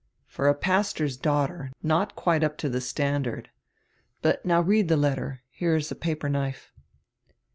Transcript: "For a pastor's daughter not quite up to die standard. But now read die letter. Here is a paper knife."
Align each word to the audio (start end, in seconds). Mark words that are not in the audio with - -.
"For 0.25 0.47
a 0.47 0.55
pastor's 0.55 1.15
daughter 1.15 1.71
not 1.83 2.15
quite 2.15 2.43
up 2.43 2.57
to 2.57 2.69
die 2.69 2.79
standard. 2.79 3.51
But 4.23 4.43
now 4.43 4.59
read 4.59 4.87
die 4.87 4.95
letter. 4.95 5.43
Here 5.51 5.75
is 5.75 5.91
a 5.91 5.95
paper 5.95 6.27
knife." 6.27 6.71